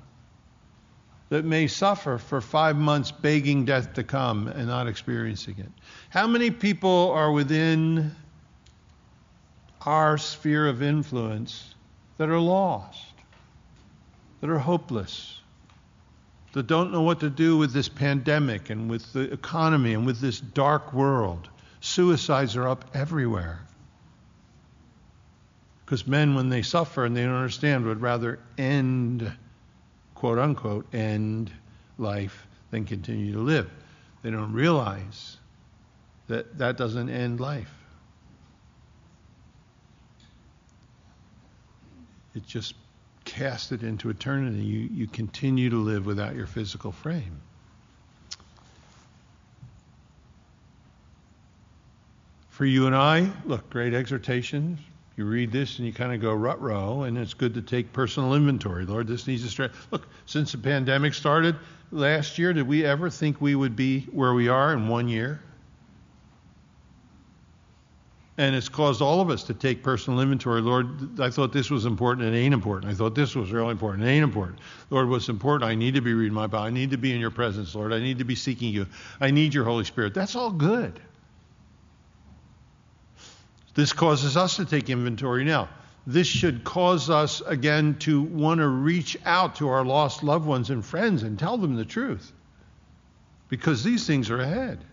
[1.29, 5.69] that may suffer for five months begging death to come and not experiencing it?
[6.09, 8.15] How many people are within
[9.85, 11.75] our sphere of influence
[12.17, 13.13] that are lost,
[14.41, 15.39] that are hopeless,
[16.53, 20.19] that don't know what to do with this pandemic and with the economy and with
[20.19, 21.47] this dark world?
[21.79, 23.61] Suicides are up everywhere.
[25.85, 29.31] Because men, when they suffer and they don't understand, would rather end,
[30.19, 31.49] quote unquote, end
[31.97, 33.69] life then continue to live.
[34.21, 35.37] They don't realize
[36.27, 37.71] that that doesn't end life.
[42.35, 42.75] It just
[43.23, 44.59] casts it into eternity.
[44.59, 47.41] You, you continue to live without your physical frame.
[52.49, 54.79] For you and I, look, great exhortation.
[55.19, 57.91] You read this and you kind of go rut row, and it's good to take
[57.91, 58.85] personal inventory.
[58.85, 59.71] Lord, this needs to stretch.
[59.91, 61.57] Look, since the pandemic started
[61.91, 65.41] last year, did we ever think we would be where we are in one year?
[68.37, 70.61] And it's caused all of us to take personal inventory.
[70.61, 72.89] Lord, I thought this was important it ain't important.
[72.89, 74.59] I thought this was really important it ain't important.
[74.89, 75.69] Lord, what's important?
[75.69, 76.63] I need to be reading my Bible.
[76.63, 77.91] I need to be in your presence, Lord.
[77.91, 78.87] I need to be seeking you.
[79.19, 80.13] I need your Holy Spirit.
[80.13, 80.97] That's all good.
[83.79, 85.69] This causes us to take inventory now.
[86.05, 90.69] This should cause us, again, to want to reach out to our lost loved ones
[90.69, 92.33] and friends and tell them the truth.
[93.47, 94.83] Because these things are ahead.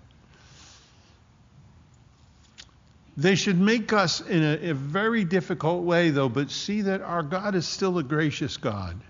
[3.17, 7.25] They should make us in a, a, very difficult way, though, but see that our
[7.25, 9.01] God is still a gracious God.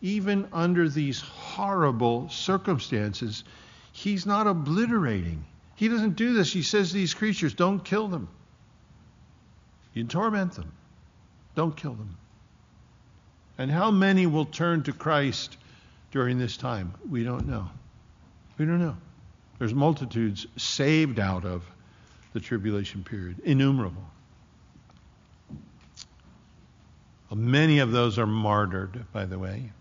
[0.00, 3.42] Even under these horrible circumstances,
[3.90, 5.44] He's not obliterating.
[5.74, 6.52] He doesn't do this.
[6.52, 8.28] He says these creatures, don't kill them.
[9.98, 10.70] You torment them.
[11.56, 12.16] Don't kill them.
[13.58, 15.56] And how many will turn to Christ
[16.12, 16.94] during this time?
[17.10, 17.68] We don't know.
[18.58, 18.96] We don't know.
[19.58, 21.64] There's multitudes saved out of
[22.32, 24.04] the tribulation period, innumerable.
[27.34, 29.72] Many of those are martyred, by the way.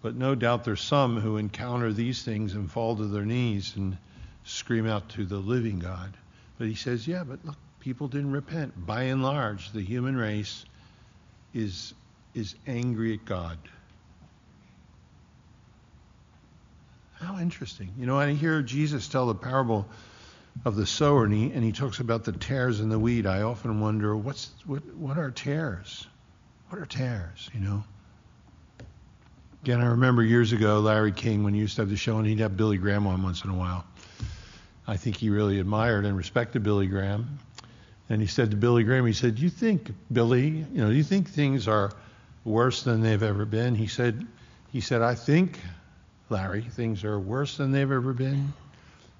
[0.00, 3.98] But no doubt there's some who encounter these things and fall to their knees and
[4.44, 6.16] scream out to the living God.
[6.56, 8.86] But he says, yeah, but look, people didn't repent.
[8.86, 10.64] By and large, the human race
[11.52, 11.92] is,
[12.32, 13.58] is angry at God.
[17.14, 17.92] How interesting.
[17.98, 19.88] You know, I hear Jesus tell the parable
[20.64, 23.26] of the sower, and he, and he talks about the tares in the wheat.
[23.26, 26.06] I often wonder, what's, what, what are tares?
[26.68, 27.82] What are tares, you know?
[29.64, 32.26] Again, I remember years ago, Larry King, when he used to have the show, and
[32.28, 33.84] he'd have Billy Graham on once in a while.
[34.86, 37.38] I think he really admired and respected Billy Graham.
[38.08, 41.04] And he said to Billy Graham, he said, "You think, Billy, you know, do you
[41.04, 41.92] think things are
[42.44, 44.26] worse than they've ever been?" He said,
[44.70, 45.60] "He said, I think,
[46.28, 48.52] Larry, things are worse than they've ever been,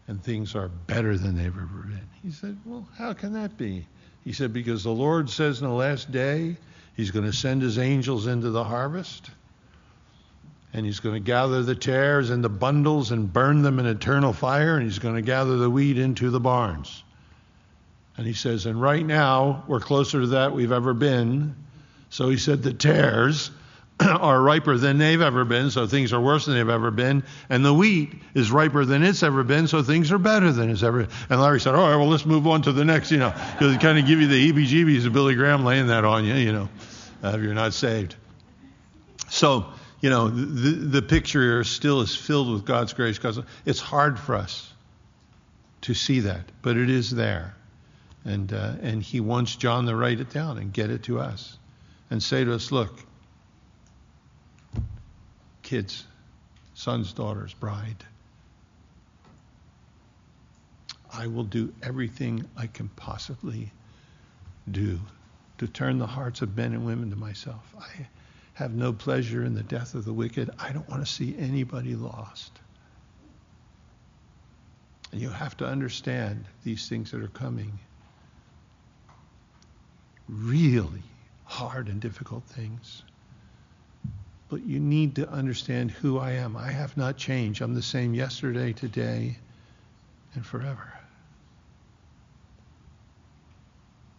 [0.08, 3.86] and things are better than they've ever been." He said, "Well, how can that be?"
[4.24, 6.56] He said, "Because the Lord says in the last day,
[6.94, 9.30] He's going to send His angels into the harvest."
[10.74, 14.32] and he's going to gather the tares and the bundles and burn them in eternal
[14.32, 17.04] fire, and he's going to gather the wheat into the barns.
[18.16, 21.56] And he says, and right now we're closer to that we've ever been.
[22.10, 23.50] So he said the tares
[24.00, 27.24] are riper than they've ever been, so things are worse than they've ever been.
[27.48, 30.82] And the wheat is riper than it's ever been, so things are better than it's
[30.82, 31.16] ever been.
[31.30, 33.74] And Larry said, All right, well, let's move on to the next, you know, because
[33.74, 36.34] it kind of give you the heebie jeebies of Billy Graham laying that on you,
[36.34, 36.68] you know,
[37.24, 38.16] uh, if you're not saved.
[39.28, 39.66] So,
[40.00, 43.18] you know, the, the picture here still is filled with God's grace
[43.64, 44.70] it's hard for us
[45.82, 47.54] to see that, but it is there.
[48.24, 51.58] And, uh, and he wants John to write it down and get it to us
[52.10, 53.00] and say to us, look,
[55.62, 56.04] kids,
[56.74, 58.04] sons, daughters, bride,
[61.12, 63.72] I will do everything I can possibly
[64.70, 65.00] do
[65.58, 67.74] to turn the hearts of men and women to myself.
[67.78, 68.06] I
[68.54, 70.50] have no pleasure in the death of the wicked.
[70.58, 72.52] I don't want to see anybody lost.
[75.10, 77.78] And you have to understand these things that are coming.
[80.28, 81.02] Really
[81.44, 83.02] hard and difficult things.
[84.48, 86.56] But you need to understand who I am.
[86.56, 87.62] I have not changed.
[87.62, 89.38] I'm the same yesterday, today,
[90.34, 90.92] and forever.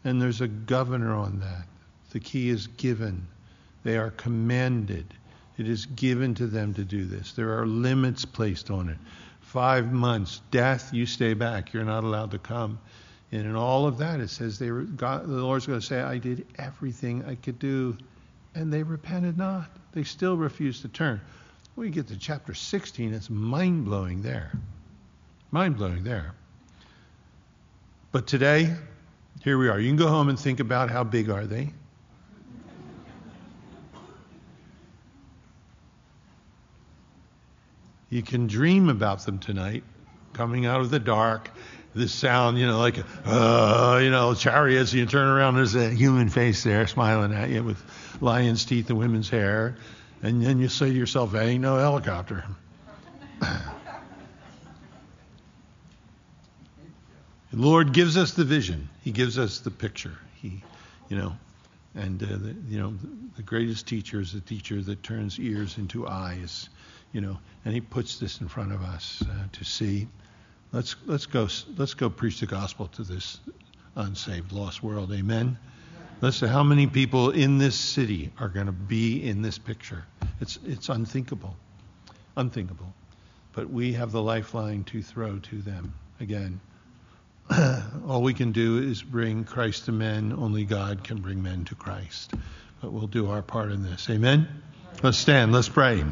[0.03, 1.67] And there's a governor on that.
[2.11, 3.27] The key is given.
[3.83, 5.05] They are commanded.
[5.57, 7.33] It is given to them to do this.
[7.33, 8.97] There are limits placed on it.
[9.41, 11.73] Five months, death, you stay back.
[11.73, 12.79] You're not allowed to come.
[13.33, 16.19] And in all of that, it says they God, the Lord's going to say, I
[16.19, 17.97] did everything I could do,
[18.53, 19.65] and they repented not.
[19.91, 21.19] They still refused to turn.
[21.75, 24.51] You get to chapter 16, it's mind blowing there.
[25.49, 26.35] Mind blowing there.
[28.11, 28.71] But today,
[29.43, 29.79] here we are.
[29.79, 31.73] You can go home and think about how big are they.
[38.11, 39.83] You can dream about them tonight,
[40.33, 41.49] coming out of the dark
[41.95, 45.89] this sound, you know, like, uh, you know, chariots, and you turn around, there's a
[45.89, 47.81] human face there smiling at you with
[48.21, 49.77] lion's teeth and women's hair.
[50.21, 52.45] And then you say to yourself, that ain't no helicopter.
[53.39, 53.59] the
[57.51, 58.89] Lord gives us the vision.
[59.03, 60.17] He gives us the picture.
[60.41, 60.63] He,
[61.09, 61.33] you know,
[61.95, 62.93] and, uh, the, you know,
[63.35, 66.69] the, greatest teacher is the teacher that turns ears into eyes,
[67.11, 70.07] you know, and he puts this in front of us uh, to see.
[70.73, 71.47] Let's let's go
[71.77, 73.39] let's go preach the gospel to this
[73.95, 75.13] unsaved, lost world.
[75.13, 75.59] Amen.
[76.19, 80.03] Let's say how many people in this city are going to be in this picture.
[80.41, 81.55] It's it's unthinkable,
[82.35, 82.91] unthinkable.
[83.51, 85.93] But we have the lifeline to throw to them.
[86.19, 86.59] Again,
[88.07, 90.33] all we can do is bring Christ to men.
[90.33, 92.33] Only God can bring men to Christ.
[92.81, 94.09] But we'll do our part in this.
[94.09, 94.47] Amen.
[95.03, 95.51] Let's stand.
[95.51, 96.03] Let's pray.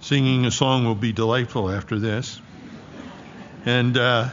[0.00, 2.40] Singing a song will be delightful after this.
[3.66, 4.28] And uh,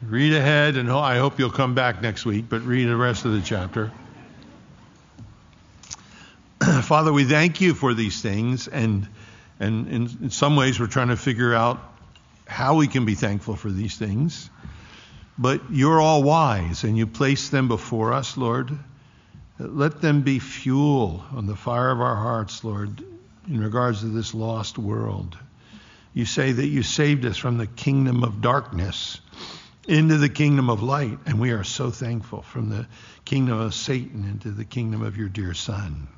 [0.00, 3.32] read ahead, and I hope you'll come back next week, but read the rest of
[3.32, 3.92] the chapter.
[6.84, 9.06] Father, we thank you for these things, and,
[9.60, 11.82] and in, in some ways we're trying to figure out
[12.46, 14.48] how we can be thankful for these things.
[15.36, 18.70] But you're all wise, and you place them before us, Lord.
[19.58, 23.04] Let them be fuel on the fire of our hearts, Lord,
[23.46, 25.36] in regards to this lost world
[26.18, 29.20] you say that you saved us from the kingdom of darkness
[29.86, 31.16] into the kingdom of light.
[31.26, 32.88] And we are so thankful from the
[33.24, 36.08] kingdom of Satan into the kingdom of your dear Son.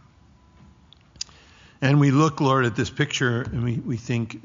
[1.82, 4.40] And we look, Lord, at this picture and we, we think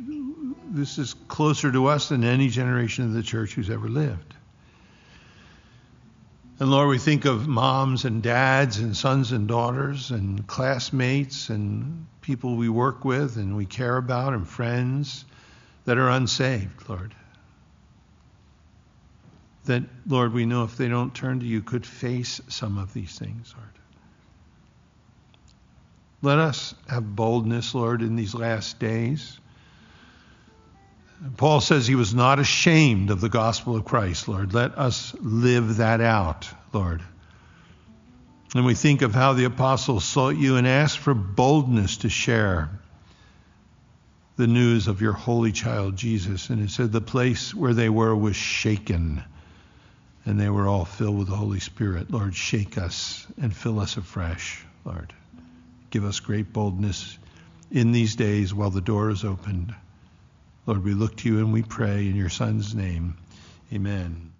[0.72, 4.36] this is closer to us than any generation of the church who's ever lived.
[6.60, 12.08] And Lord, we think of moms and dads and sons and daughters and classmates and
[12.20, 15.24] people we work with and we care about and friends
[15.86, 17.14] that are unsaved, Lord.
[19.66, 23.18] That, Lord, we know if they don't turn to you, could face some of these
[23.18, 23.70] things, Lord.
[26.22, 29.40] Let us have boldness, Lord, in these last days.
[31.38, 34.54] Paul says he was not ashamed of the gospel of Christ, Lord.
[34.54, 37.02] Let us live that out, Lord.
[38.54, 42.70] And we think of how the apostles sought you and asked for boldness to share
[44.38, 46.50] the news of your holy child Jesus.
[46.50, 49.24] And it said the place where they were was shaken,
[50.26, 52.12] and they were all filled with the Holy Spirit.
[52.12, 55.14] Lord, shake us and fill us afresh, Lord.
[55.90, 57.18] Give us great boldness
[57.72, 59.74] in these days while the door is opened.
[60.66, 63.18] Lord, we look to you and we pray in your Son's name.
[63.72, 64.35] Amen.